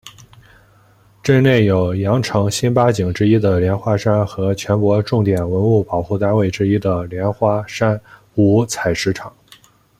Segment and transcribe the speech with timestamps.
[1.21, 8.01] 镇内有羊城新八景之一的莲花山和全国重点文物保护单位之一的莲花山
[8.33, 9.31] 古采石场。